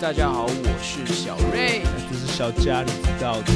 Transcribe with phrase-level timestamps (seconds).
[0.00, 1.82] 大家好，我是小瑞。
[2.08, 3.52] 这是小佳，你知道的。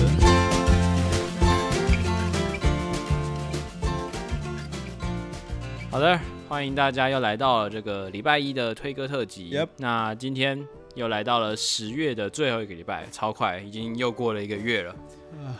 [5.90, 9.52] 好的，欢迎大家又来到了这个礼拜一的推歌特辑。
[9.52, 10.62] Yep 那今天
[10.94, 14.94] 又来到了十月的最后一个礼拜，超快，已经又过了一个月了。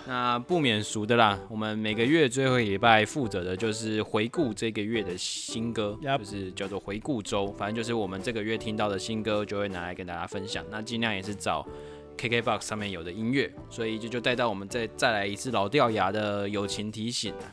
[0.06, 10.64] 那不免俗的啦，我们每个月最后一礼拜负责的就是回顾这个月的新歌就是叫做回顾周，反正就是我们这个月听到的新歌就会拿来跟大家分享。
[10.70, 11.66] 那尽量也是找
[12.16, 17.50] KKBOX 上面有的音乐，所以这就带到我们再再来一次老掉牙的友情提醒啊，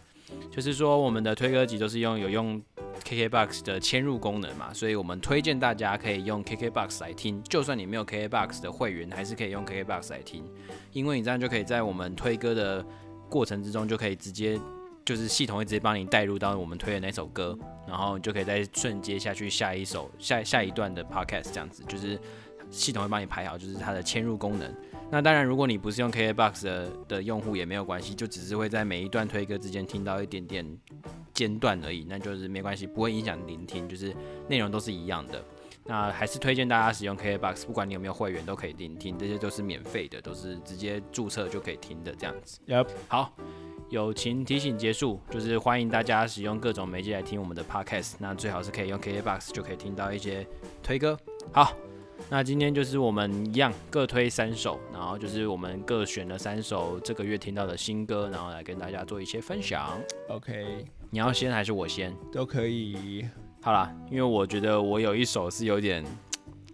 [0.49, 2.62] 就是说我们的推歌集都是用有用
[3.03, 10.44] KKBOX 的嵌入功能嘛，所以我们推荐大家可以用 KKBOX 来听，就算你没有 KKBOX 的会员，还是可以用 KKBOX 来听，
[10.91, 12.85] 因为你这样就可以在我们推歌的
[13.30, 14.59] 过程之中，就可以直接
[15.05, 17.57] 就是系统会直接帮你带入到我们推的那首歌，
[17.88, 22.20] 然后就可以再顺接下去下一首下下一段的 Podcast 这样子，就是
[22.70, 24.73] 系统会帮你排好，就是它的嵌入功能。
[25.11, 30.65] 那当然，如果你不是用 KKBOX 的的用户也没有关系，就只是会在每一段推歌之间听到一点点
[31.34, 34.15] 间断而已，那就是没关系，不会影响聆听，就是
[34.48, 35.43] 内容都是一样的。
[35.84, 42.59] 那还是推荐大家使用 KKBOX，不管你有没有会员都可以聆听，这些都是免费的，都是直接注册就可以听的这样子。
[42.67, 43.34] Yep，好，
[43.89, 48.13] 友情提醒结束，就是欢迎大家使用各种媒介来听我们的 podcast。
[48.20, 50.48] 那最好是可以用 KKBOX 就可以听到一些
[50.82, 51.17] 推歌。
[51.51, 51.73] 好，
[52.32, 59.99] 那今天就是我们一样各推三首，然后就是我们各选了三首这个月听到的新歌，然后来跟大家做一些分享。
[60.29, 62.15] OK，你要先还是我先？
[62.32, 63.27] 都可以。
[63.62, 66.06] 好啦，因为我觉得我有一首是有点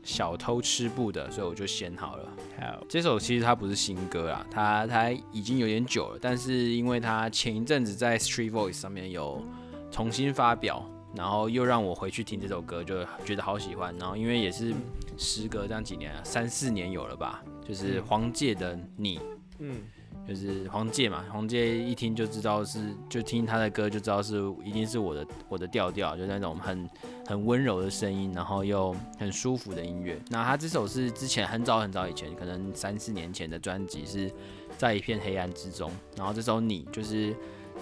[0.04, 2.30] 小偷吃布的，所以我就先好了。
[2.62, 9.44] 好，这首其实它不是新歌啦，它它已经有点久了，但是因为它前一阵子在 Street Voice 上面有
[9.90, 13.92] 重新发表，然后又让我回去听这首歌，就觉得好喜欢。
[13.98, 14.72] 然后因为也是
[15.18, 19.20] 时隔这样几年啊，三四年有了吧，就是黄玠的你，
[19.60, 19.82] 嗯，
[20.28, 26.90] 就是黄玠嘛，黄玠一听就知道是，就听他的歌就知道是一定是我的我的调调，就那种很
[27.26, 30.22] 很温柔的声音，然后又很舒服的音乐。
[30.30, 34.32] 那他这首是之前很早很早以前，可能三四年前的专辑，是
[34.78, 35.92] 在一片黑暗之中。
[36.16, 37.36] 然后这首你就是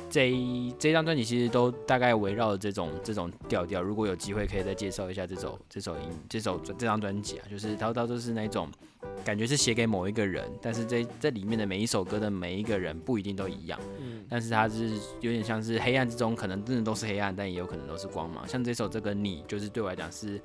[0.10, 3.82] 这一这张专辑其实都大概围绕着这种这种调调。
[3.82, 8.70] 如果有机会可以再介绍一下这首这首音这首这张专辑啊，就是它它都是那种。
[9.24, 18.48] 感觉是写给某一个人，但是这这里面的每一首歌的每一个人不一定都一样，嗯但是它是有点像是黑暗之中，可能真的都是黑暗，但也有可能都是光芒。
[18.48, 20.42] 像这首这个你，就是对我来讲是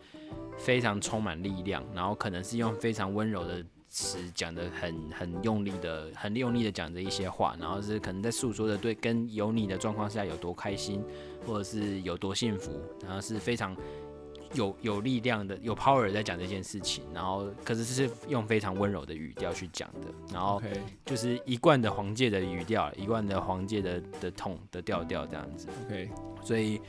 [0.58, 11.04] 非常充满力量，然后可能是用非常温柔的词讲的很很用力的、很用力的讲着一些话，然后是可能在诉说着对跟有你的状况下有多开心，
[11.46, 12.72] 或者是有多幸福，
[13.04, 13.76] 然后是非常。
[14.54, 20.60] 有有力量的，有 power 在讲这件事情，然后可是是用非常温柔的语调去讲的，然后
[21.04, 26.10] 就是一贯的黄玠的语调，一贯的黄玠的的痛的调调这样子，OK，
[26.42, 26.80] 所以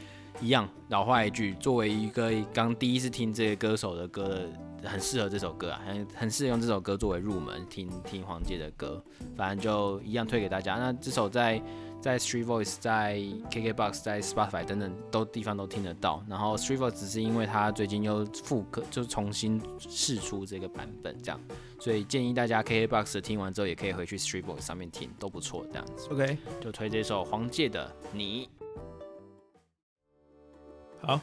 [0.42, 4.50] 一样老话一句，作为一个刚第一次听这个歌手的歌的，
[4.84, 9.04] 很适合这首歌啊，很很适合用这首歌作为入门听听黄玠的歌，
[9.36, 10.76] 反正就一样推给大家。
[10.76, 11.62] 那这首在
[12.02, 13.18] 在 Street Voice、在
[13.52, 16.24] KKBox、在 Spotify 等等都地方都听得到。
[16.28, 21.40] 然后 Street Voice 只是因为它最近又复刻，就重新试出这个版本这样，
[21.80, 26.08] 所以建议大家 KKBox 听完之后也可以回去 Street Voice 上面听，都不错这样子。
[26.10, 28.50] OK，就推这首黄玠的你。
[31.04, 31.20] 好，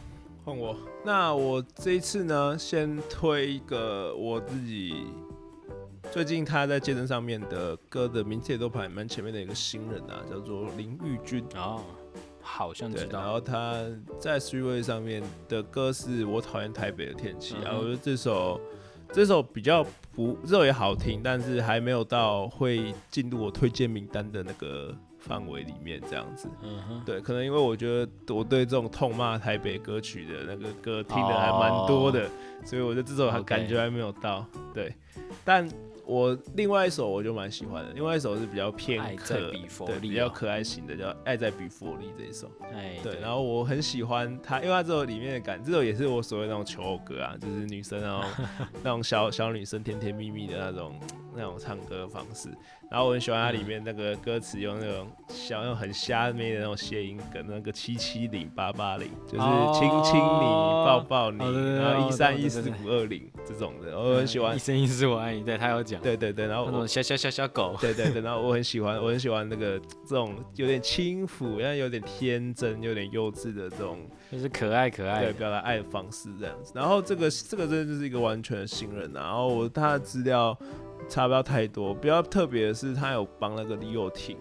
[0.48, 0.74] 换我。
[1.04, 5.04] 那我这一次呢，先推一个我自己
[6.10, 11.44] 最近他在健身上面的歌的名字也都排蛮前面的一个新人啊，叫做林玉君。
[11.54, 11.82] 哦，
[12.40, 13.20] 好像对知，道。
[13.20, 13.84] 然后他
[14.18, 18.58] 在 e e Way 上面的歌是我讨厌台北的天气，然后我觉得这首
[19.12, 19.84] 这首比较
[20.14, 24.96] 不这首也好听，但是还没有到会进入我推荐名单的那个
[25.28, 26.48] 范围里面这样子。
[26.62, 32.28] 嗯哼，对，可能因为我觉得我对这种痛骂台北歌曲的那个歌听的还蛮多的，
[32.64, 34.44] 所以我觉得这首还感觉还没有到。
[34.72, 34.94] 对，
[35.44, 35.68] 但
[36.06, 42.50] 我另外一首我就蛮喜欢的，另外一首是比较偏在比佛对利哦比较可爱型的，叫《爱在比佛利》这一首。
[42.72, 48.30] 哎，对，然后我很喜欢它，因为它这首里面的感，这首也是我所谓那种求偶歌啊，就是女生那种
[48.82, 50.98] 那种小小女生甜甜蜜蜜的那种
[51.34, 52.48] 那种唱歌方式。
[52.90, 59.44] 然后我很喜欢它里面那个歌词用那种小那种很虾妹的那种谐音梗，那个七七零八八零，就是
[59.78, 64.58] 亲亲你、抱抱你，哦对对对然后哦一三一四五二零这种的，我很喜欢一。
[64.58, 73.98] 生一世我爱你，对他有讲响，对对对，然后我种小小小小狗，对对对，然后我很喜欢，我很喜欢那个这种有点轻浮，然后有点天真、有点幼稚的这种
[74.30, 75.32] 就是可爱可爱对的。
[75.34, 76.72] 表达爱的方式这样子。
[76.74, 80.56] 然后这个这个真的就是一个完全的新人啊，然后我他的资料
[81.08, 84.36] 差不要太多，比较特别的是他有帮那个李友廷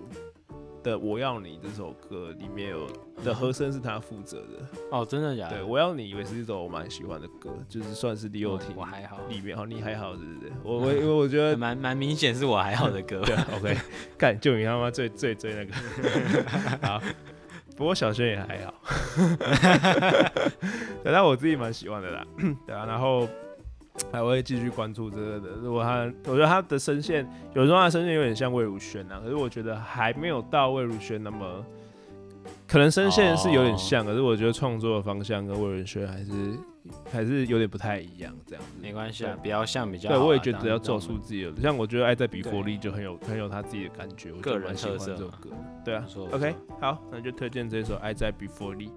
[0.83, 2.87] 的《我要你》这首歌里面有
[3.23, 4.65] 的和声是他负责的。
[4.91, 5.57] 哦，真的假的？
[5.57, 10.51] 对，我要你以为是一首我蛮喜欢的歌，就是算是李友我廷我还好，里面哦，你还好是不是？
[10.63, 13.21] 我我因为我觉得蛮蛮明显是我还好的歌。
[13.25, 13.77] 对，OK，
[14.17, 15.73] 干就你他妈最最最那个，
[16.87, 17.01] 好，
[17.75, 18.73] 不过小轩也还好，
[21.03, 22.25] 对，但我自己蛮喜欢的啦，
[22.65, 23.27] 对啊，然后
[24.11, 25.49] 还会继续关注这个的。
[25.61, 31.65] 如果他，我觉得他的声线，有时候他的声线有点像魏如萱啊，可是我觉得还没有到魏如萱那么，
[32.67, 36.31] 可能声线是有点像，可是我觉得创作的方向跟魏如萱还是
[37.11, 38.69] 还是有点不太一样，这样子。
[38.81, 40.25] 没关系啊，比较像比较好对，啊。
[40.25, 45.49] 我也觉得要做出自己的，像我觉得《爱在比佛利》就很有很有他自己的感觉，我就个人喜欢特色嘛这首歌。
[45.83, 48.87] 对啊，OK，好，那就推荐这首《爱在比佛利》。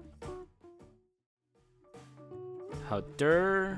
[2.87, 3.77] 好的，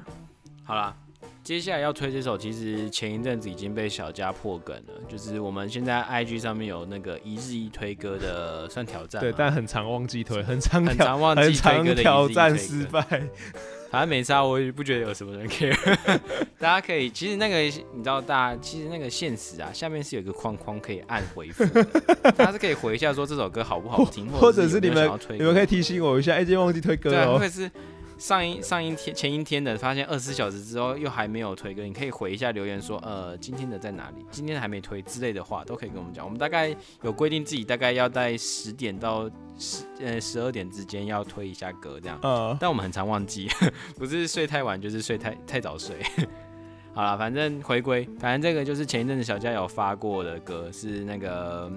[0.64, 0.96] 好啦，
[1.44, 13.02] 接下来要推这首，其实前一阵子已经被小家破梗了，就是我们现在 IG 上面有那个一日一推歌的算挑战，对，但很常忘记推，很常，很常忘记推歌的挑战失败。
[13.92, 15.78] 反正没差，我也不觉得有什么人 care。
[16.58, 21.84] 大家可以，其实那个你知道，大家其实那个现实啊，下面是有一个框框可以按回复的，
[22.36, 27.40] 大家是可以回一下说这首歌好不好听，或者是你们你们可以提醒我一下，哎，今天忘记推歌对啊，哦或。
[27.40, 27.70] 者是
[28.24, 34.26] 上一上一天前一天的，发现二十四小时之后又还没有推歌，你可以回一下留言说，呃，今天的在哪里？
[34.32, 36.24] 今天的还没推之类的话，都可以跟我们讲。
[36.24, 39.30] 我们大概有规定自己大概要在十点到
[39.60, 42.18] 十呃十二点之间要推一下歌这样。
[42.24, 43.50] 嗯，但我们很常忘记，
[44.00, 45.98] 不是睡太晚，就是睡太太早睡。
[46.96, 51.70] 好了，反正回归，反正这个就是前一阵子小佳有发过的歌，是那个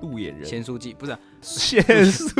[0.00, 2.38] 路演人咸酥鸡，不是啊、限速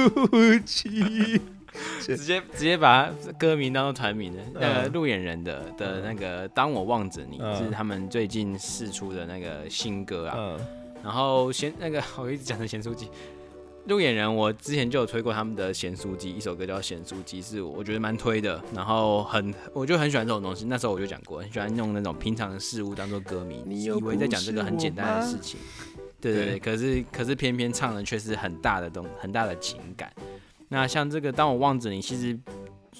[0.65, 1.41] 机，
[2.01, 10.35] 直接直接把歌名当做团名的，那个嗯路演人的的那个《当我望着你》嗯是他们最近试出的那个新歌啊。
[10.39, 10.67] 嗯
[11.05, 13.11] 然后咸那个 我一直讲的咸酥鸡，
[13.89, 18.59] 路演人我之前就有推过他们的咸酥鸡，一首歌叫咸酥鸡，是我觉得蛮推的。
[18.75, 25.61] 然后很我就很喜欢这种东西，那时候我就讲过，很喜欢用那种平常的事物当做歌名，以你以为在讲这个很简单的事情。
[26.23, 30.11] 对对对，对可是可是偏偏唱的却是很大的东很大的情感。
[30.75, 32.37] 那像这个当我望着你，其实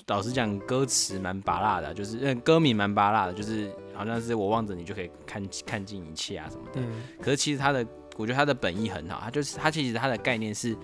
[0.07, 6.81] 老实讲，歌词蛮拔辣的，就是呃歌名蛮拔辣的，就是好像是我望着你就可以看看尽一切啊什么的。
[6.81, 7.85] 嗯可是其实它的，
[8.17, 10.77] 我觉得它的本意很好，它就是它其实它的概念是，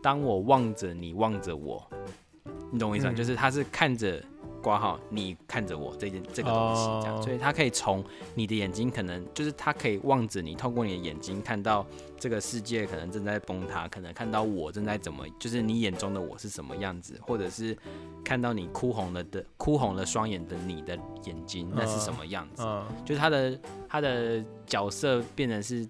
[0.00, 1.84] 当我望着你望着我，
[2.70, 3.12] 你懂我意思吗？
[3.12, 4.22] 嗯就是它是看着
[4.66, 7.22] 挂号，你看着我这件这个东西这样，哦。
[7.22, 8.04] 所以他可以从
[8.34, 11.86] 你的眼睛，可能就是他可以望着你，透过你的眼睛看到
[12.18, 17.78] 这个世界可能正在崩塌，可能看到我正在怎么，就是你眼中的我是什么样子，或者是
[18.24, 22.44] 看到你哭红了的哭红了双眼的你的眼睛，那是什么样？
[22.52, 22.64] 子？
[22.66, 22.84] 嗯。
[23.04, 25.88] 就是他的他的角色变成是，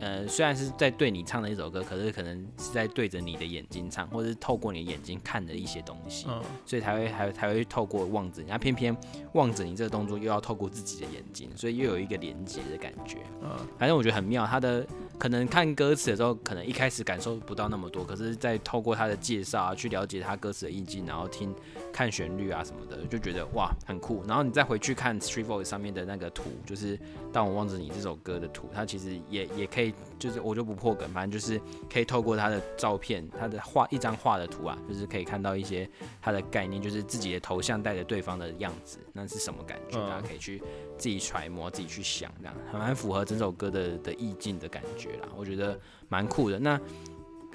[0.00, 8.96] 呃，虽然是在对你唱的一首歌，可是可能是在对着你的眼睛唱，或者是透过你的眼睛看的一些东西，嗯所以才会还才会透过望着你，然后偏偏
[9.34, 13.18] 望着你这个动作又要透过自己的眼睛，所以又有一个连接的感觉。
[13.42, 14.86] 嗯反正我觉得很妙，他的
[15.18, 21.54] 可能看歌词的时候，可能一开始感受不到那么多，可是，在透过他的介绍啊，去了解他歌词的意境，然后听
[21.92, 24.22] 看旋律啊什么的，就觉得哇很酷。
[24.26, 26.96] 然后你再回去看 Street Voice 上面的那个图，就是
[27.32, 31.60] 《当我望着你》这首歌的图，它其实也也可以，就是我就不破梗，反正就是
[31.92, 35.88] 可以透过他的照片，他的画一张画的图啊，就是可以看到一些
[36.20, 39.98] 他的概念，就是自己的头像带着对方的样子，那是什么感觉？
[39.98, 40.62] 嗯大家可以去
[40.98, 45.78] 自己揣摩，自己去想，这样还蛮符合整首歌的的意境的感觉啦，我觉得
[46.08, 46.58] 蛮酷的。
[46.58, 46.80] 那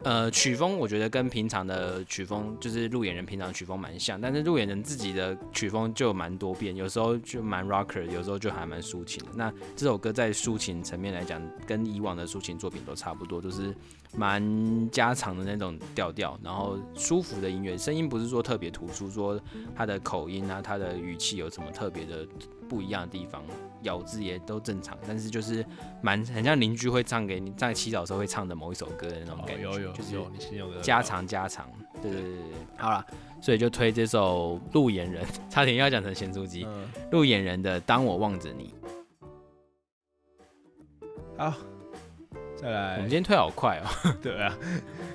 [0.04, 9.32] 呃，曲风我觉得跟平常的曲风，就是路演人平常曲风蛮像，但是路演人自己的曲风就蛮多变，有时候就蛮 rocker，有时候就还蛮抒情的。
[9.36, 13.74] 那这首歌在抒情层面来讲，跟以往的抒情作品都差不多，就是
[14.18, 19.40] 蛮家常的那种调调，然后舒服的音乐，声音不是说特别突出，说
[19.76, 22.26] 他的口音啊，他的语气有什么特别的
[22.70, 23.44] 不一样的地方，
[23.84, 25.66] 咬字也都正常，但是就是
[26.02, 31.70] 蛮很像邻居会唱给你在洗澡的时候会唱的某一首歌的那种哦感觉，有有就是有，你形容的加长加长，
[32.02, 32.40] 对对对
[32.78, 33.06] 好了，
[33.42, 38.74] 所以就推这首路演人， 差点要讲成咸猪鸡，嗯，路演人的《当我望着你》，
[41.38, 41.54] 好，
[42.56, 43.88] 再来我们今，天推好快哦，
[44.24, 44.58] 对啊，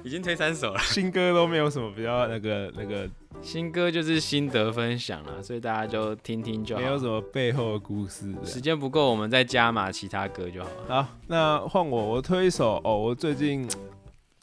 [0.05, 3.09] 已经推三首了，新歌都没有什么比较那个那个
[3.43, 6.81] 新歌就是心得分享啦，所以大家就听听就好。
[6.81, 8.33] 没有什么背后的故事。
[8.45, 11.03] 时间不够，我们再加码其他歌就好了。
[11.03, 13.67] 好，那换我，我推一首哦，我最近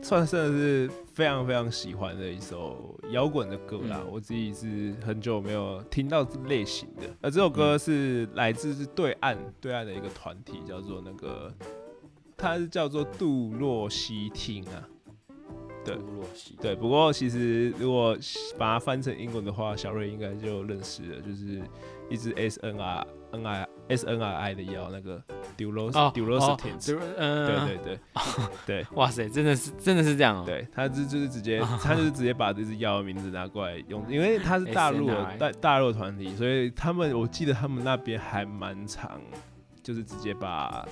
[0.04, 4.01] 算 算是非常非常喜欢的一首摇滚的歌啦。
[4.12, 7.04] 我自己是很久没有听到这类型的。
[7.22, 11.54] 而这首歌是来自是对岸对岸的一个团体，叫做那个，
[12.38, 14.88] 它是叫做杜洛西汀啊。
[15.84, 15.98] 对，
[16.60, 18.17] 对，不过其实如果
[18.58, 21.62] 把它翻成英文的话，小瑞应该就认识了，就是
[22.10, 25.24] 一只 S N R N I S N R I 的药，那个
[25.58, 26.58] Dulos Dulosin，
[27.15, 28.00] 嗯，对对对
[28.65, 39.22] 对， 哇塞，真的是真的是这样哦，对，他就就是直接 他就是直接把这只药的名字拿过来用，因为他是大陆大大陆团体，所以他们我记得他们那边还蛮长，
[39.82, 40.86] 就是直接把。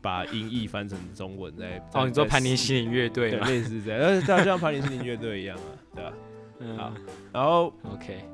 [0.00, 6.12] 把音译翻成中文，在哦，你说盘尼西林乐队，对，类似这样，就像盘尼西林乐队一样啊，对吧？
[6.58, 6.92] 嗯好，
[7.32, 8.24] 然后 OK，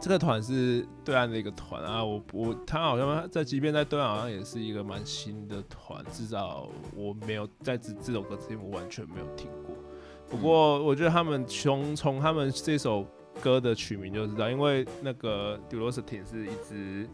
[0.00, 9.74] 这个团是对岸的一个团啊，我我他好像在，即便在对岸，好像也是一个蛮新的团，至少我没有在这这首歌之前，我完全没有听过。
[10.28, 13.06] 不过我觉得他们从从他们这首
[13.40, 17.08] 歌的曲名就知道，因为那个 d u l o s t i n 是一支。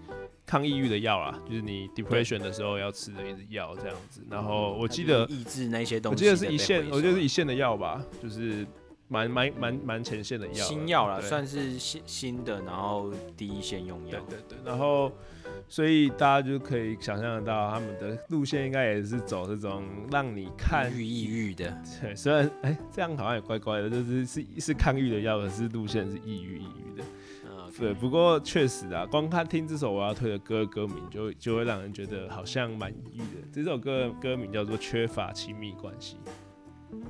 [0.48, 4.22] 抗抑郁的药啦，就是你 depression 的时候要吃的一支药这样子。
[4.30, 8.66] 然后我记得抑制那些东西，我记得是一线，我记得是一线的药吧，就是
[9.08, 10.64] 蛮蛮蛮蛮前线的药。
[10.64, 14.18] 新药啦，算是新新的，然后第一线用药。
[14.30, 14.58] 对对对。
[14.64, 15.12] 然后，
[15.68, 21.76] 所以大家就可以想象得到，他们的路线应该也是走这种让你看抑郁的。
[22.00, 27.04] 对，虽然哎这样好像也怪怪的，就是是是抗抑郁的药，可是路线是抑郁抑郁的。
[27.78, 33.48] 对，不过确实啊，光看听这首我要推的歌歌名，就就会让人觉得好像蛮抑郁的。
[33.52, 36.16] 这首歌歌名叫做《缺乏亲密关系》。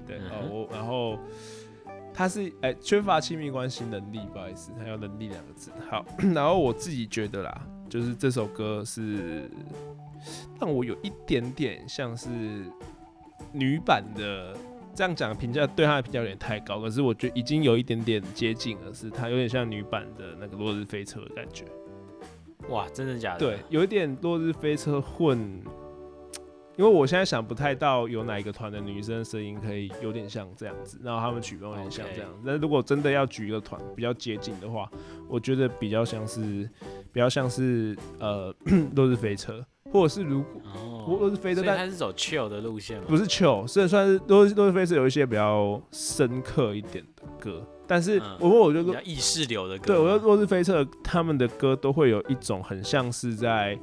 [0.06, 1.18] 对哦，我然后
[2.12, 5.70] 他是哎，缺乏亲密关系能力，不好意思，他有能力两个字。
[5.88, 9.50] 好， 然后我自己觉得啦，就是这首歌是
[10.60, 12.28] 让我有一点点像是
[13.52, 14.54] 女版的。
[14.98, 21.64] 这样讲评价对他的评价有点太高，可是我觉得已经有一点点接近了，是他有点像女版的那个《落日飞车》的感觉。
[22.68, 23.38] 哇，真的假的？
[23.38, 25.38] 对，有一点《落日飞车》混，
[26.76, 32.28] 因为我现在想不太到有哪一个团的女生声音可以有点像这样子，然后他们曲风有点像这样。
[32.42, 34.90] 那如果真的要举一个团比较接近的话，
[35.28, 36.68] 我觉得比较像是
[37.12, 38.52] 比较像是呃
[38.96, 39.60] 《落日飞车》。
[39.90, 43.04] 或者是如果哦，都是飞车，但它是走 chill 的路线吗？
[43.08, 53.78] 不是 chill，虽然算是都都是飞车，有一些比较深刻一点的歌，但是我我觉得意识流的歌，对我觉得若是飞车他们的歌都会有一种很像是在，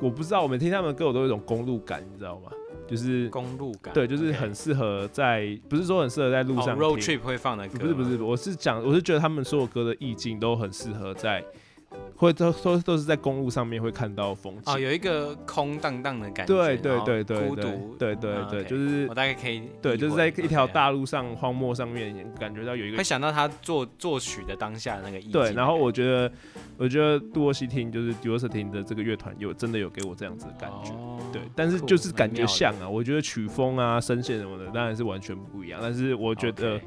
[0.00, 2.50] 我不知道我们听他们的歌，我都有一种公路感，你知道吗？
[2.88, 11.44] 就是公路感，对，就是很适合在，不是说很适合在路上 road trip 会放的歌，不是不是，我是讲，我是觉得他们所有歌的意境都很适合在。
[12.18, 26.32] 会都都都是在公路上面会看到风景哦，有一个空荡荡的感觉，对对对对，孤独，对对对，就是我大概可以，对，就是在一条大路上荒漠上面感觉到有一个，会想到他作作曲的当下的那个意对，然后我觉得，
[26.76, 30.90] 我觉得杜沃西汀就是杜沃斯汀的这个乐团有真的有给我这样子的感觉，
[31.32, 36.80] 对，但是就是感觉像啊，我觉得曲风啊、声线什么的当然是完全不一样，但是我觉得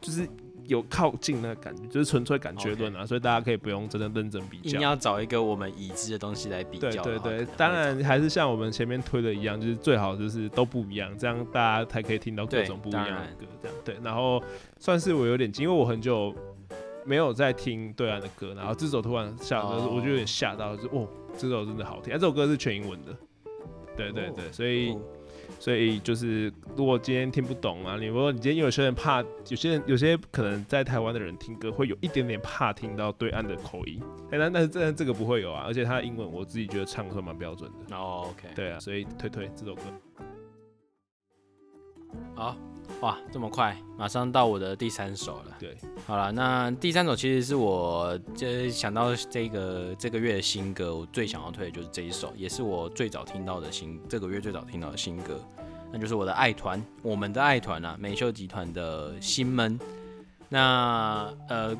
[0.00, 0.26] 就是。
[0.66, 4.70] 有靠近那个感觉，就是纯粹感觉论啊，所以大家可以不用真的认真比较。
[4.70, 6.88] 硬要找一个我们已知的东西来比较。
[7.02, 13.46] 对对对，当然还是像我们前面推的一样，就是最好就是都不一样，这样大家才可以听到各种不一样的歌。
[13.62, 14.42] 这样对，然后
[14.78, 16.34] 算是我有点惊，因为我很久
[17.04, 22.12] 没有在听对岸的歌，然后这首突然下歌，我就有点吓到，就哦，这首真的好听。
[22.14, 23.16] 这首歌是全英文的，
[23.96, 24.96] 对对对，所以。
[25.58, 37.96] 所以就是，如果今天听不懂啊，你如果你今天有些人怕，有些人有些可能在台湾的人听歌会有一点点怕听到对岸的口音，但但是这这个不会有啊，而且他的英文我自己觉得唱的蛮标准的。
[37.96, 39.82] 哦，OK，对啊，所以推推这首歌。
[42.34, 42.56] 好，
[43.00, 45.56] 哇，这么快，马上到我的第三首了。
[45.58, 55.40] 对，好了，那第三首其实是我就想到这个这个月的新歌，我最想要推的就是这一首，也是我最早听到的新这个月最早听到的新歌。
[55.92, 59.78] 那就是我的爱团，我们的爱团啊，美秀集团的心闷。
[60.48, 61.76] 那呃，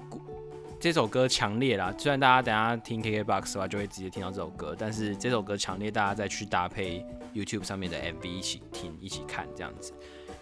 [0.78, 9.92] 这首歌强烈啦，虽然大家等下听 KKBOX 的话就会直接听到这首歌，但是这首歌强烈，大家再去搭配 YouTube 上面的 MV 一起听、一起看这样子。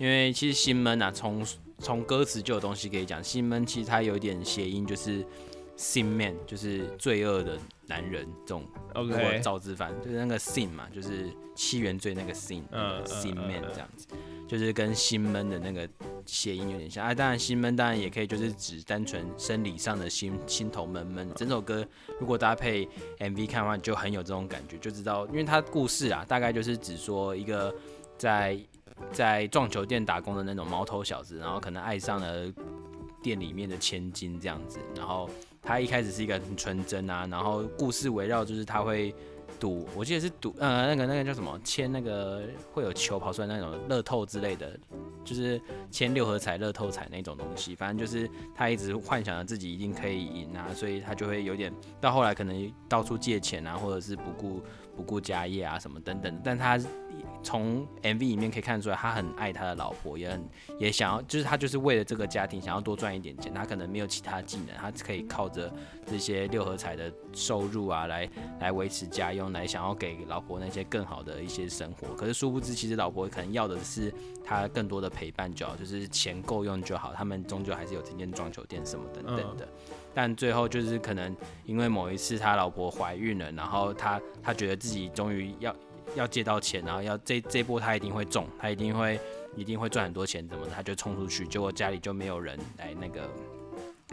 [0.03, 1.47] 因为其实心闷啊，从
[1.79, 3.23] 从歌词就有东西可以讲。
[3.23, 5.25] 心闷其实它有一点谐音，就是
[5.79, 7.57] sin man，就是罪恶的
[7.87, 8.65] 男人这种。
[8.95, 14.09] OK，照字翻就是那个 sin 嘛，就是七原罪那个 sin，嗯嗯 sin 嗯 man 嗯这样子，
[14.49, 15.89] 就是跟心闷的那个
[16.27, 17.07] 谐音有点像。
[17.07, 21.33] 啊，当然心闷当然也可以就是指单纯生理上的心心头闷闷。
[21.37, 21.87] 整首歌
[22.19, 22.89] 如果搭配
[23.21, 27.73] MV 看的话，就很有这种感觉，就知道，因为它故事啊，大概就是指说一个
[28.19, 28.59] 在
[29.11, 32.53] 在撞球店打工的那种毛头小子，然后可能爱上了
[33.23, 35.29] 店里面的千金这样子，然后
[35.63, 39.15] 他一开始是一个很纯真啊，然后故事围绕就是他会
[39.61, 42.43] 赌，我记得是赌呃那个那个叫什么签那个
[42.73, 44.77] 会有球跑出来那种乐透之类的，
[45.25, 54.61] 就是签六合彩、乐透彩那种东西，反正就是他一直幻想着自己一定可以赢啊，所以他就会有点到后来可能到处借钱啊，或者是不顾
[54.97, 56.77] 不顾家业啊什么等等，但他
[57.43, 60.49] 从 MV 里面可以看出来，他很爱他的老婆，也很
[60.79, 65.73] 也想要，就是他就是为了这个家庭想要多赚一点钱，他可能没有其他技能，他可以靠着
[66.07, 68.29] 这些六合彩的收入啊，来
[68.61, 72.15] 来维持家用，来想要给老婆那些更好的一些生活。
[72.15, 74.13] 可是殊不知，其实老婆可能要的是
[74.45, 77.13] 他更多的陪伴就好，就是钱够用就好。
[77.13, 79.67] 他们终究还是有这间撞球店什么等等的。
[80.15, 85.75] 但最后就是可能因为某一次他老婆怀孕了，然后他他觉得自己终于要
[86.15, 89.19] 要借到钱，然后要这这波他一定会中，他一定会
[89.57, 93.29] 一定会赚很多钱，怎么的，他就冲出去，结果家里就没有人来那个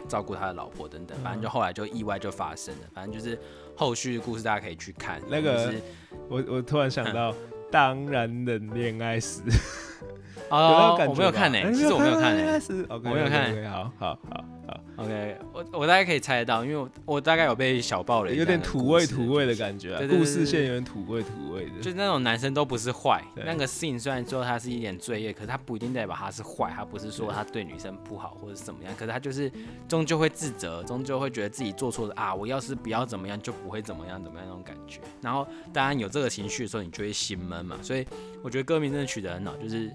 [0.08, 3.38] 照顾他的老婆等等，反正就后来就意外就发生了，反正就是
[3.76, 5.20] 后续的故事大家可以去看。
[5.28, 5.82] 那个就是
[6.28, 7.34] 我我突然想到，
[7.70, 9.52] 当然能恋爱时，有
[10.50, 29.50] 哦我没有看呢、哎其实我没有看呢、恋爱时，OK，我没有看好好好好，OK，我我大概可以猜得到，因为我我大概有被小爆了，有点土味土味的感觉故事线有点土味土味的，就是那种男生都不是坏，那个 scene 虽然说他是一点罪业，可是他不一定代表他是坏，他不是说他对女生不好或者是怎么样，可是他就是
[29.88, 35.00] 终究会自责，终究会觉得自己做错了啊，我要是不要怎么样就不会怎么样怎么样那种感觉。
[35.20, 38.06] 然后当然有这个情绪的时候，你就会心闷嘛，所以
[38.42, 39.90] 我觉得歌名真的取得很好，就是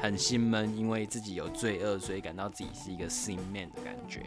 [0.00, 4.22] 很心闷，因为自己有罪恶，所以感到自己是一个 sin man 的感觉。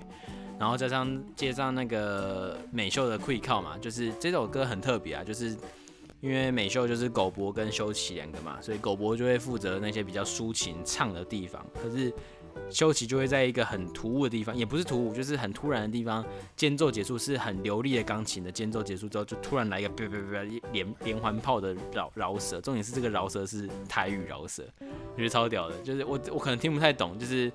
[0.59, 5.57] 然后加上接上那个美秀的 quick call 嘛，就是这首歌很特别啊，就是
[6.21, 12.13] 因为美秀就是狗博跟修齐两个嘛，所以狗博就会负责那些比较抒情唱的地方，可是
[12.69, 27.51] 修齐就会在一个很突兀的地方，也不是突兀，就是很突然的地方，间奏结束是很流利的钢琴的间奏结束之后，就突然来一个别别别连连环炮的饶饶舌，重点是这个饶舌是台语饶舌，我觉得超屌的，就是我我可能听不太懂，就是。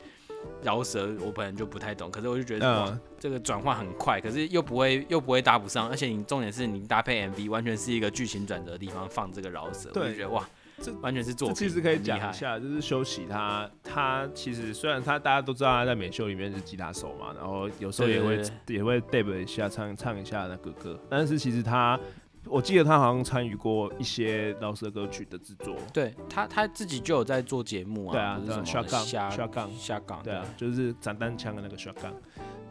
[0.63, 10.49] 饶舌我本来就不太懂，可是我就觉得这个转换很快，可是又不会又不会搭不上，而且你重点是你搭配 MV，完全是一个剧情转折的地方放这个饶舌，我就觉得哇，
[10.81, 21.99] 这完全是作品，这其实可以讲一下，就是休息他他其实虽然他大家都知道他在美秀里面是吉他手嘛，然后有时候也会也会 dab 一下唱唱一下那个歌，但是其实他
[22.45, 32.13] 我记得他好像参与过一些饶舌歌曲的制作，对他他自己就有在做节目啊，对啊下杠下下杠下杠，对啊，就是斩单枪的那个 shotgun，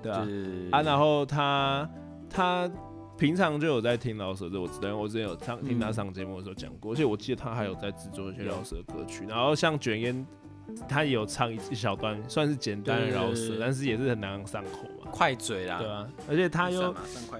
[0.02, 0.26] 对啊，
[0.72, 1.88] 啊，然后他
[2.30, 2.70] 他
[3.18, 10.26] 平常就有在听饶舌，这我知道，因为我之前有上听他嗯上节目的时候讲过，而且我记得他还有在制作一些饶舌歌曲，然后像卷烟，
[10.88, 16.94] 他也有唱一一小段，算是简单的饶舌，但是也是很朗朗上口嘛，快嘴啦，对啊，而且他又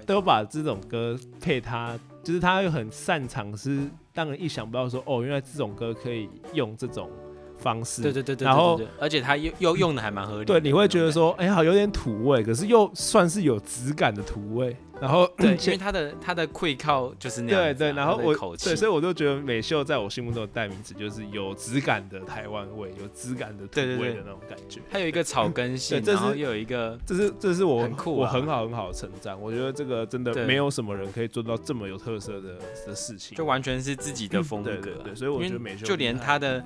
[0.04, 3.80] 都把这种歌配他，就是他又很擅长，是
[4.12, 7.08] 让人意想不到说，哦，原来这种歌可以用这种
[7.56, 14.76] 方式，对对对对，然后而且他又又用的还蛮合理，对，你会觉得说，哎、好有点土味，可是又算是有质感的土味。
[15.00, 24.80] 然后对，因为他的他的会靠就是那样啊、对对，然后我对，所以我就觉得美秀在我心目中的代名词就是有质感的台湾味，有质感的土对味的那种感觉。
[24.90, 29.40] 它有一个草根性，对这是然后又有一个这是这是我很酷啊我很好很好的成长。
[29.40, 33.36] 我觉得这个真的没有什么人可以做到这么有特色的的事情。
[33.36, 36.64] 就完全是自己的风格、啊对对对，所以我觉得美秀就连他的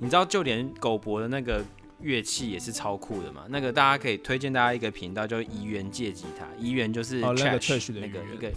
[0.00, 1.62] 你知道，就连狗博的那个
[2.00, 3.44] 乐器也是超酷的嘛。
[3.48, 6.46] 那个大家可以推荐大家一个频道，叫怡园借吉他。
[6.58, 8.52] 怡园就是哦那个 Trash Trash 的那个一个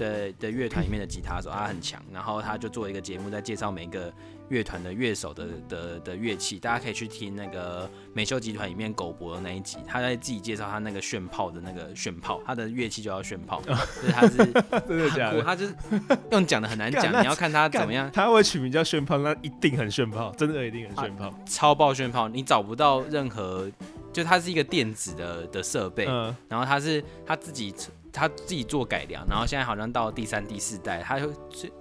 [0.00, 2.02] 的的乐团里面的吉他手，他很强。
[2.10, 4.12] 然后他就做一个节目，在介绍每一个
[4.48, 6.58] 乐团的乐手的的的乐器。
[6.58, 14.36] 大家可以去听那个美秀集团里面狗博的那一集，他在自己介绍他那个炫炮的那个炫炮，他的乐器就叫炫炮，就是他是
[14.88, 15.42] 真的假，的？
[15.42, 15.74] 他就是
[16.32, 18.10] 用讲的很难讲，你要看他怎么样。
[18.12, 21.32] 他会取名叫炫炮，那一定很炫炮，真的一定很炫炮。
[21.46, 23.70] 超爆炫炮，你找不到任何，
[24.12, 27.70] 就它是一个电子的的设备，嗯，然后它是他自己
[28.12, 31.32] 他自己做改良，然后现在好像到第三、第四代，他就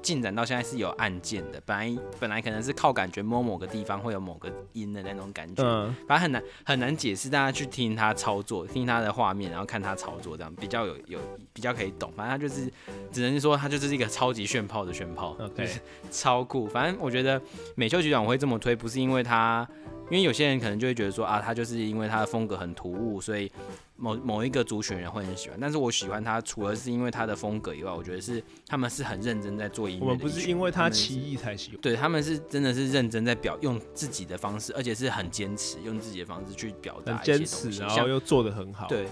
[0.01, 1.61] 进展到现在是有按键的。
[1.65, 5.63] 本来本来可能是靠感觉摸某个地方会有某个音的那种感觉，
[6.07, 7.29] 反正很难很难解释。
[7.29, 11.19] 大家去听他操作，听他的画面，然后看他操作，这样比较有有
[11.53, 12.11] 比较可以懂。
[12.15, 12.71] 反正他就是
[13.11, 15.79] 只能说他就是一个超级炫炮的炫炮，就是
[16.11, 16.67] 超酷。
[16.67, 17.41] 反正我觉得
[17.75, 19.67] 美秀局长我会这么推，不是因为他。
[20.09, 23.51] 因为有些人可能就会觉得说啊，他就是因为他的风格很突兀，所以
[23.95, 25.57] 某某一个族群人会很喜欢。
[25.61, 30.03] 但是我喜欢他，除了是因为他的风格以外，我觉得是他们是很认真在做音乐。
[30.03, 38.87] 我们不是因为他奇异才喜欢，对他们是真的是认真在表用自己的方式，而且是很坚持用自己的方式去表达一些东西，然后又做的很好。
[38.87, 39.05] 对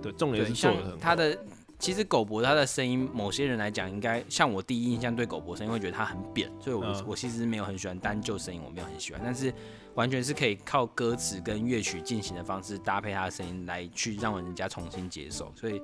[0.00, 0.98] 对，重点是做的很好。
[1.00, 1.36] 他的
[1.80, 9.52] 其实狗博他的声音，某些人来讲应该像我第一印象对狗博声音会觉得他很扁，所以我我其实没有很喜欢单就声音，我没有很喜欢，但是。
[9.94, 15.80] 完全是可以靠歌词跟乐曲进行的方式搭配他的声音来去让人家重新接受，所以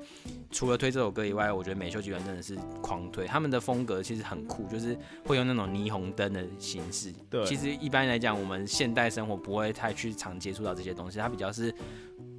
[0.50, 3.26] 除了推这首歌以外，我觉得美秀集团真的是狂推。
[3.26, 7.12] 他们的风格其实很酷，就是会用那种霓虹灯的形式。
[7.28, 11.72] 对，其实一般来讲，我们现代生活不会太去常接触到这些东西，它比较是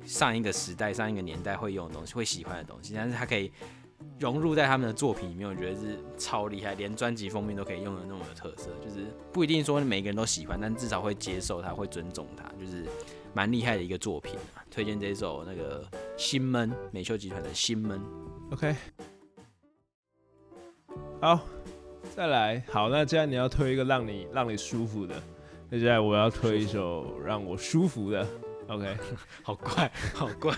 [0.05, 3.51] 上一个时代、上一个年代会用的东西、会喜欢的东西，但是它可以。
[4.19, 8.69] 融入在他们的作品里面，我觉得是超厉害，连专辑封面都可以用的那么有特色。
[8.83, 12.85] 就是不一定说每个人都喜欢，但至少会接受他，会尊重他，就是
[13.33, 14.61] 蛮厉害的一个作品啊。
[14.69, 15.83] 推荐这首那个
[16.17, 17.99] 《心闷》，美秀集团的《心闷》。
[18.53, 18.75] OK，
[21.19, 21.39] 好，
[22.15, 22.63] 再来。
[22.69, 25.15] 好，那既然你要推一个让你让你舒服的，
[25.69, 28.27] 那接下来我要推一首让我舒服的。
[28.71, 28.97] OK，
[29.43, 30.53] 好怪， 好怪，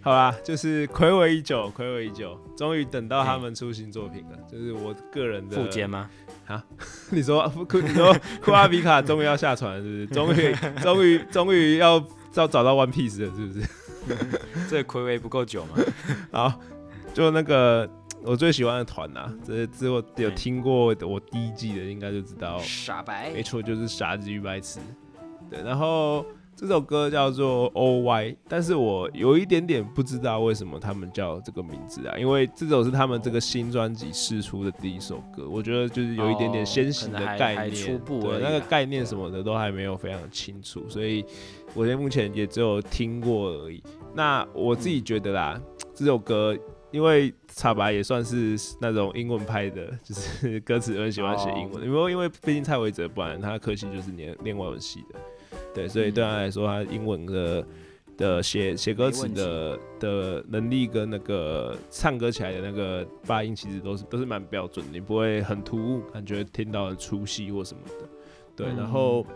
[0.00, 4.36] 好吧，就是暌违已久，暌违已久，终于等到他们出新作品了。
[4.50, 6.10] 就是我个人的副肩吗？
[6.46, 6.62] 啊，
[7.10, 8.12] 你说库你说
[8.42, 10.06] 库阿比卡终于要下船了，是不是？
[10.08, 13.68] 终于终于终于要要找到 One Piece 了，是不是？
[14.68, 15.76] 这暌违不够久吗？
[16.32, 16.60] 好，
[17.14, 17.88] 就那个
[18.24, 24.80] 我最喜欢的团呐，这之后有听过我第一季的，应该就知道傻白，没错，就是傻子与白痴。
[25.48, 26.26] 对，然后。
[26.66, 41.22] 这首歌叫做 O Y，但是我有一点点不知道为什么他们叫这个名字啊，因为这首是他们这个新专辑试出的第一首歌，我觉得就是有一点点先行的概念，对那个概念什么的都还没有非常清楚，所以
[41.74, 43.82] 我现目前也只有听过而已。
[44.14, 45.60] 那我自己觉得啦，
[45.94, 46.56] 这首歌
[46.90, 55.20] 因为查白也算是那种英文派的，就是歌词很喜欢写英文，因为因为毕竟蔡维哲不然他科系就是念念外文系的。
[55.74, 57.66] 对，所以对他来说，他英文的
[58.16, 68.08] 的写写歌词的的能力跟那个唱歌起来的那个发音，其实都是都是蛮标准的，你不会很突兀，感觉听到很粗细或什么的。
[68.54, 69.26] 对，然后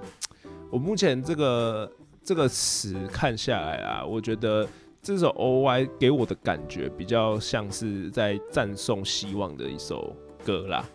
[0.70, 1.90] 我目前这个
[2.22, 4.64] 这个词看下来啊，我觉得
[5.02, 10.88] 这首 O Y 给我的感觉比较像是在赞颂希望的一首歌啦。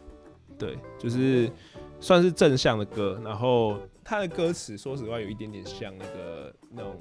[0.57, 1.51] 对，就是
[1.99, 3.77] 算是正向的歌，然后。
[4.03, 6.99] 他的歌词说实话有一点点像那个那种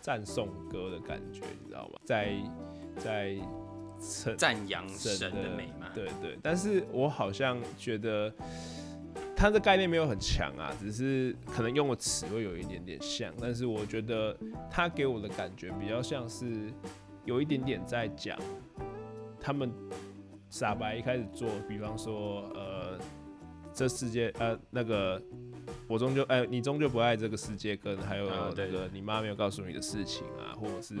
[0.00, 2.00] 赞颂歌的感觉，你知道吗？
[2.04, 2.34] 在
[2.96, 3.36] 在
[4.36, 5.88] 赞扬神的美嘛？
[5.94, 6.38] 对对。
[6.42, 8.32] 但是我好像觉得
[9.36, 13.32] 他的概念没有很强啊，只是可能用的词会有一点点像。
[13.40, 14.36] 但是我觉得
[14.70, 16.72] 他给我的感觉比较像是
[17.24, 18.38] 有一点点在讲
[19.40, 19.72] 他们
[20.48, 22.98] 傻白一开始做，比方说呃
[23.72, 25.20] 这世界呃那个。
[25.88, 30.94] 我终究哎，你终究不爱这个世界，跟还有那个你妈没有告诉你的事情啊，或者是，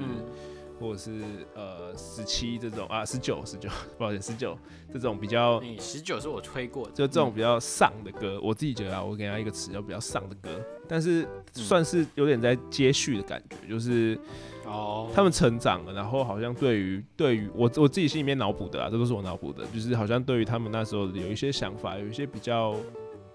[0.80, 1.20] 或者是
[1.54, 4.56] 呃十七这种啊，十九十九，不好意思，十九
[4.90, 14.18] 这种比较，十九是我吹过的，就这种比较丧的歌，我自己觉得啊，我给他一个词叫比较丧的歌，但是算是有点在接续的感觉，就是
[14.64, 22.74] 哦，他们成长了，然后好像对于对于我我自己心里面脑补的啊，这都是我脑补的，就是好像对于他们那时候有一些想法，有一些比较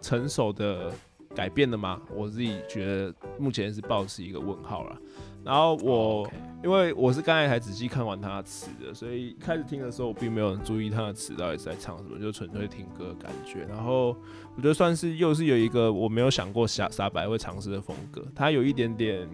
[0.02, 0.92] 成熟的。
[1.36, 2.00] 改变了吗？
[2.14, 4.98] 我自己觉得目前是保持一个问号了。
[5.44, 6.26] 然后我
[6.64, 13.66] 因为我是刚才才仔细看完他的词的，所以开始听的时候我并没有注意他的词到底是在唱什么，就纯粹听歌的感觉。
[13.68, 14.16] 然后
[14.56, 19.28] 我觉得算是又是有一个我没有想过傻傻白会尝试的风格，他有一点点，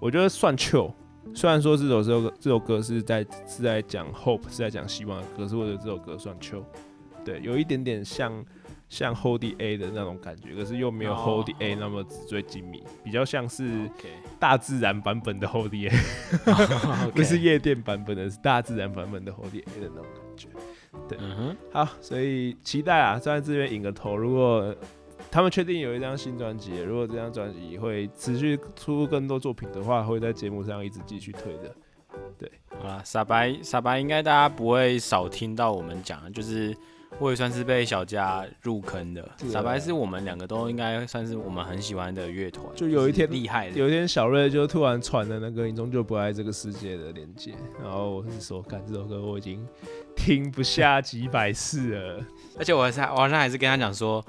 [0.00, 0.92] 我觉得算 chill。
[1.34, 6.64] 虽然说这首这首这首歌是在是在讲 hope 是在讲希望的歌，是我觉得这首歌算 chill，
[7.24, 8.44] 对，有一点点像。
[8.88, 13.90] 像 Hold A 的那种感觉，可是又没有 Hold A 那么纸醉金迷，比较像是
[14.38, 15.90] 大自然版本的 Hold A，
[17.14, 20.48] 不是夜店版本的，是大自然版本的 Hold A 的那种感觉。
[21.08, 21.18] 对，
[21.72, 24.16] 好，所以期待啊，站在这边引个头。
[24.16, 24.74] 如果
[25.30, 31.74] 他们确定有一张新专辑，如果这张专辑会持续出更多作品的话，会在节目上一直继续推的。
[32.38, 36.74] 对，好了，傻白傻白应该大家不会少听到我们讲，就是
[37.18, 39.28] 我也算是被小佳入坑的。
[39.48, 49.66] 傻白是我们两个都应该算是我们很喜欢的乐团，就有一天厉害的，有一天小瑞就突然传了那个“你终究不爱这个世界”的链接，然后我是说，看这首歌我已经
[50.16, 52.24] 听不下几百次了，
[52.58, 54.24] 而且我还是我好像还是跟他讲说。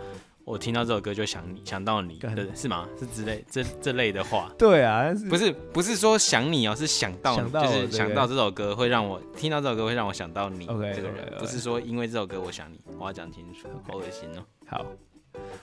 [0.47, 2.87] 我听到这首歌就想你，想到你，对，是吗？
[2.97, 4.49] 是之类这这类的话。
[4.57, 14.45] 对啊，不是不是说想你哦，是想到，就是想到这首歌会让我听到这首歌会让我想到你这个人，不是说因为这首歌我想你，我要讲清楚，好恶心哦。
[14.65, 14.85] 好，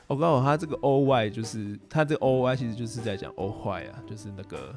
[0.06, 4.74] 我告诉他这个 O Y 就是他这个 O Y 其实就是在讲 O 坏啊，就是那个。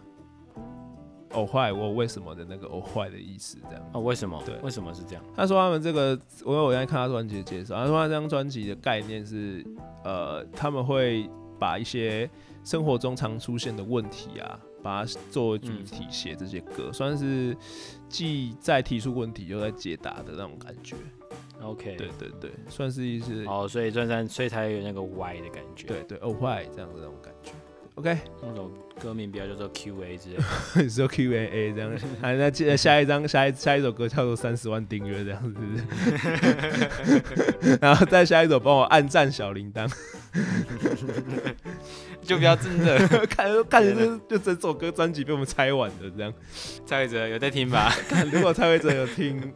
[1.33, 4.01] 偶坏，我为什么的那个哦坏的意思，这样哦？
[4.01, 4.41] 为什么？
[4.45, 5.23] 对，为什么是这样？
[5.35, 9.65] 他说他们这个，我我刚才看他专辑的介绍，他说他这张专辑的概念是，
[10.03, 12.29] 呃，他们会把一些
[12.63, 17.55] 生活中常出现的问题啊，把它作为主题写这些歌，算是
[18.07, 20.95] 既在提出问题又在解答的那种感觉。
[21.61, 25.87] OK，对对对，算是一些哦，所以算算，所以才有那个歪的感觉。
[25.87, 27.51] 对对，哦坏这样子那种感觉。
[27.97, 30.37] OK，那首歌名不要叫做 QA 之类，
[30.83, 35.59] 你说 QA 这样， 啊，那接下一张下一下一首歌叫做三十万订阅这样子，
[37.81, 39.91] 然后再下一首帮我按赞小铃铛，
[42.21, 46.31] 就不要真的看看就就整首歌专辑被我们拆完的这样，
[46.85, 47.91] 蔡伟哲有在听吧？
[48.31, 49.51] 如果蔡伟哲有听，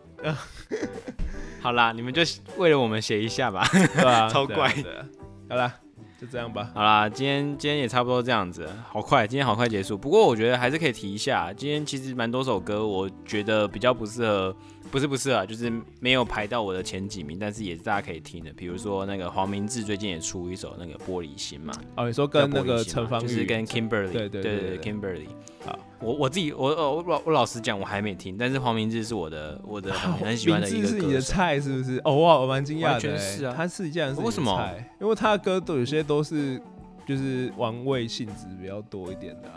[1.61, 2.23] 好啦，你们就
[2.57, 4.27] 为了我们写一下吧，对吧？
[4.29, 4.73] 超怪。
[4.81, 5.05] 的，
[5.47, 5.75] 好啦。
[6.21, 6.69] 就这样吧。
[6.75, 9.97] 好啦，今天今天也差不多这样子，好快，今天好快结束。
[9.97, 14.55] 不过我觉得还是可以提一下，今天其实蛮多首歌，我觉得比较不适合。
[14.91, 18.51] 不是不是啊，就是没有排到我的前几名，但是也是大家可以听的。
[18.51, 21.73] 比如说那个黄明志最近也出一首那个玻璃心嘛。
[21.95, 25.27] 哦，你说跟那个陈芳就是跟 Kimberly，对对对对，Kimberly。
[25.65, 32.01] 好，我我自己我我我我老实讲，我还没听，但是黄明志是我的我的 很喜欢的一个是你的菜是不是？
[32.03, 33.17] 哦哇，我蛮惊讶的。
[33.17, 34.69] 是啊，他是这样是为什么？
[34.99, 36.61] 因为他的歌都有些都是
[37.07, 39.49] 就是玩味性质比较多一点的。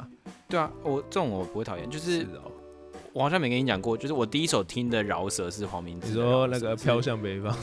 [0.49, 2.25] 对啊，我这种我不会讨厌，就是。
[3.15, 6.09] 我好像没跟你讲过，就是我第一首听的饶舌是黄明志。
[6.09, 7.57] 你说那个飘向北方？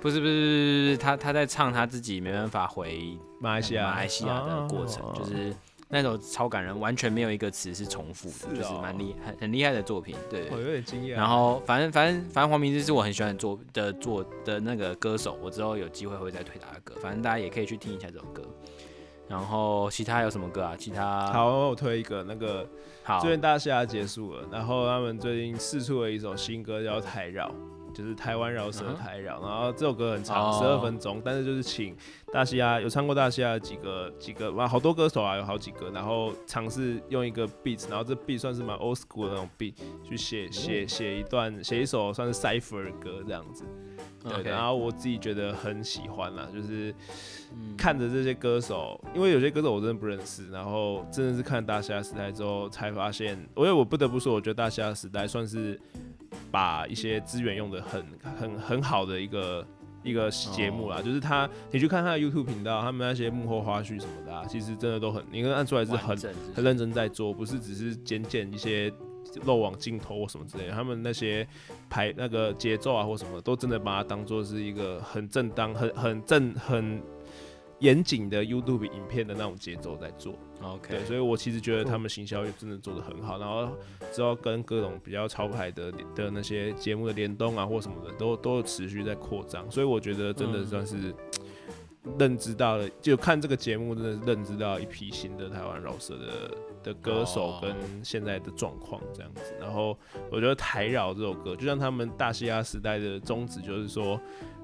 [0.00, 5.52] 不是不是不是，他他在唱他自己没办法回马来西亚马来西亚的过程，就是
[5.88, 10.14] 那首超感人，完全没有一个词是重复的，就是蛮厉很很厉害的作品。
[10.30, 11.16] 对，我有点惊讶。
[11.16, 18.42] 然后反正反正反正黄明志是我很喜欢做的做的那个歌手，我之后有机会会再推他的歌，反正大家也可以去听一下这首歌。
[19.28, 20.74] 然后其他有什么歌啊？
[20.78, 22.66] 其他好，我推一个那个。
[23.06, 27.46] 好，最近大虾结束了，然后他们最近试出了一首新歌叫《台绕》，
[27.94, 29.42] 就是台湾饶舌台绕。
[29.42, 31.94] 然后这首歌很长，十二分钟，但是就是请
[32.34, 43.64] 大西亚有唱过大西亚几个几个哇，好多歌手啊，有好几个，然后尝试用一个 beat，然后这 beat 算是蛮 old school 的那种 beat，去写写写一段写一首算是 cipher 的歌这样子。
[44.24, 46.92] 对，然后我自己觉得很喜欢啦，就是
[47.78, 55.80] 看着这些歌手，因为有些歌手我真的不认识，然后真的是看大西亚时代之后才发现，因为我不得不说，我觉得大西亚时代算是
[56.50, 58.04] 把一些资源用的很
[58.40, 59.64] 很很好的一个
[60.04, 66.16] 一个节目啦，就是他你去看他的 YouTube 频道，他们那些幕后花絮什么的，啊其实真的都很，你能看出来是很
[66.54, 68.92] 很认真在做，不是只是剪剪一些。
[69.46, 71.44] 漏网镜头或什么之类，他们那些
[71.90, 77.02] 排那个节奏啊或什么，都真的把它当做是一个很正当、很很正、很
[77.80, 80.34] 严谨的 YouTube 影片的那种节奏在做。
[80.62, 83.68] OK，对，所以我其实觉得他们行销也真的做的很好，然后
[84.12, 91.14] 之后跟各种比较潮牌的的那些节目的联动啊或什么的，都都持续在扩张，所以我觉得真的算是。
[92.18, 96.50] 认知到了，就看这个节目，真的是认知到一批新的台湾饶舌的
[96.82, 99.54] 的歌手跟现在的状况这样子。
[99.58, 99.96] 然后
[100.30, 104.20] 我觉得台饶这首歌，就像他们大嘻哈时代的宗旨，就是说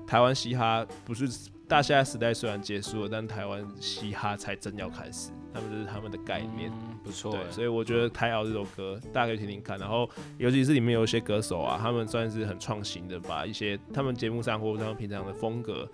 [0.06, 1.26] 台湾嘻哈不是
[1.70, 5.30] 大虾时代虽然结束了，但台湾嘻哈才正要开始。
[5.54, 6.72] 他们这是他们的概念，
[7.04, 7.30] 不错。
[7.30, 9.78] 对，所以我觉得台饶这首歌大家可以听听看。
[9.78, 15.88] 然后尤其是里面有一些歌手啊，他们算是很创新的，把一些他们节目上或者他们平常的风格。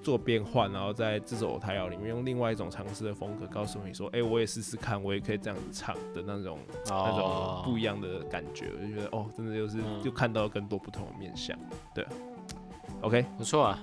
[0.00, 11.58] 做变换，然后在这首台谣里面用另外一种尝试的风格，告诉你说：“哎，我也试试看，我也可以这样子唱的那种那种不一样的感觉。”我就觉得哦，真的就是就看到更多不同的面相。
[11.94, 12.06] 对
[13.02, 13.78] ，OK，不错啊。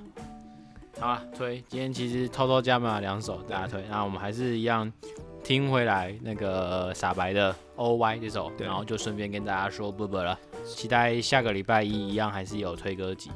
[0.99, 3.83] 好啊，推今天其实偷偷加码两首，大家推。
[3.89, 4.91] 那我们还是一样
[5.43, 10.37] 听回来那个傻白的 O Y 这首，然后就顺便跟大家说不不了。
[10.65, 13.29] 期待下个礼拜一一样还是有推歌集。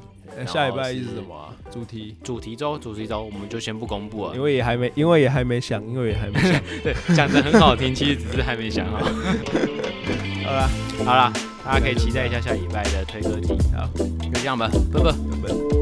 [0.46, 1.54] 下礼拜一是什么？
[1.70, 6.60] 主题主题周主题周，我们就先不公布了，因为也还没，因为也还没想，因为也还没想。
[6.82, 8.98] 对，讲的很好听，其实只是还没想 好。
[8.98, 10.68] 好了，
[11.04, 11.32] 好了，
[11.64, 13.54] 大家可以期待一下下礼拜的推歌集。
[13.76, 15.12] 好，就这样吧，拜拜。
[15.12, 15.79] 拜拜。